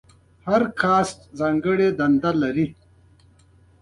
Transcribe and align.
هر 0.47 0.61
کاسټ 0.81 1.19
ځانګړې 1.39 1.87
دنده 1.99 2.31
لرله. 2.41 2.67